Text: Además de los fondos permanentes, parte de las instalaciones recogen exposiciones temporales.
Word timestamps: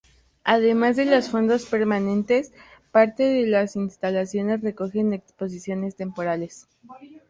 Además 0.45 0.95
de 0.95 1.05
los 1.05 1.29
fondos 1.29 1.67
permanentes, 1.67 2.51
parte 2.91 3.21
de 3.21 3.45
las 3.45 3.75
instalaciones 3.75 4.61
recogen 4.61 5.13
exposiciones 5.13 5.95
temporales. 5.95 6.67